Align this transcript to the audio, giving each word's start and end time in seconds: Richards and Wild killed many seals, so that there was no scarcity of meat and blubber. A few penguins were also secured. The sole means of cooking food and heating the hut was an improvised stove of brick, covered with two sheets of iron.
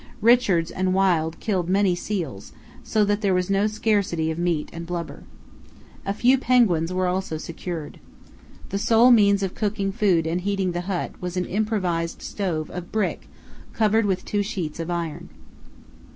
Richards 0.23 0.71
and 0.71 0.95
Wild 0.95 1.39
killed 1.39 1.69
many 1.69 1.93
seals, 1.93 2.53
so 2.83 3.05
that 3.05 3.21
there 3.21 3.35
was 3.35 3.51
no 3.51 3.67
scarcity 3.67 4.31
of 4.31 4.39
meat 4.39 4.67
and 4.73 4.87
blubber. 4.87 5.25
A 6.07 6.13
few 6.15 6.39
penguins 6.39 6.91
were 6.91 7.05
also 7.05 7.37
secured. 7.37 7.99
The 8.69 8.79
sole 8.79 9.11
means 9.11 9.43
of 9.43 9.53
cooking 9.53 9.91
food 9.91 10.25
and 10.25 10.41
heating 10.41 10.71
the 10.71 10.81
hut 10.89 11.11
was 11.21 11.37
an 11.37 11.45
improvised 11.45 12.23
stove 12.23 12.71
of 12.71 12.91
brick, 12.91 13.27
covered 13.73 14.07
with 14.07 14.25
two 14.25 14.41
sheets 14.41 14.79
of 14.79 14.89
iron. 14.89 15.29